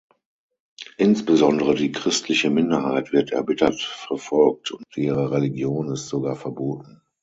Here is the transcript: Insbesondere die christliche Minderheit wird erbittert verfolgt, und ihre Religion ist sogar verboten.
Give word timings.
Insbesondere 0.97 1.75
die 1.75 1.91
christliche 1.91 2.49
Minderheit 2.49 3.13
wird 3.13 3.31
erbittert 3.33 3.79
verfolgt, 3.81 4.71
und 4.71 4.83
ihre 4.95 5.29
Religion 5.29 5.91
ist 5.91 6.07
sogar 6.07 6.35
verboten. 6.35 7.03